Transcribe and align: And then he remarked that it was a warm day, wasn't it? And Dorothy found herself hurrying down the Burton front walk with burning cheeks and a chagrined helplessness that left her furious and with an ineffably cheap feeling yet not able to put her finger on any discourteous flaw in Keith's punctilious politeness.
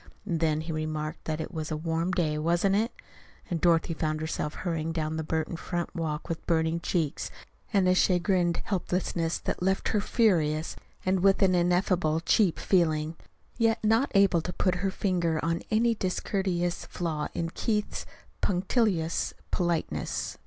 And 0.25 0.39
then 0.39 0.61
he 0.61 0.71
remarked 0.71 1.25
that 1.25 1.39
it 1.39 1.53
was 1.53 1.69
a 1.69 1.77
warm 1.77 2.11
day, 2.11 2.35
wasn't 2.39 2.75
it? 2.75 2.91
And 3.51 3.61
Dorothy 3.61 3.93
found 3.93 4.19
herself 4.19 4.55
hurrying 4.55 4.91
down 4.91 5.15
the 5.15 5.23
Burton 5.23 5.55
front 5.57 5.93
walk 5.95 6.27
with 6.27 6.43
burning 6.47 6.79
cheeks 6.79 7.29
and 7.71 7.87
a 7.87 7.93
chagrined 7.93 8.63
helplessness 8.65 9.37
that 9.37 9.61
left 9.61 9.89
her 9.89 10.01
furious 10.01 10.75
and 11.05 11.19
with 11.19 11.43
an 11.43 11.53
ineffably 11.53 12.19
cheap 12.25 12.57
feeling 12.57 13.15
yet 13.59 13.77
not 13.83 14.11
able 14.15 14.41
to 14.41 14.51
put 14.51 14.73
her 14.81 14.89
finger 14.89 15.39
on 15.45 15.61
any 15.69 15.93
discourteous 15.93 16.83
flaw 16.87 17.27
in 17.35 17.51
Keith's 17.51 18.07
punctilious 18.41 19.35
politeness. 19.51 20.39